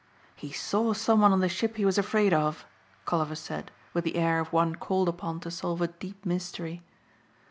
"He 0.35 0.51
saw 0.51 0.93
someone 0.93 1.31
on 1.31 1.41
the 1.41 1.47
ship 1.47 1.75
he 1.77 1.85
was 1.85 1.99
afraid 1.99 2.33
of," 2.33 2.65
Colliver 3.05 3.35
said 3.35 3.69
with 3.93 4.03
the 4.03 4.15
air 4.15 4.39
of 4.39 4.51
one 4.51 4.73
called 4.73 5.07
upon 5.07 5.39
to 5.41 5.51
solve 5.51 5.79
a 5.79 5.89
deep 5.89 6.25
mystery. 6.25 6.81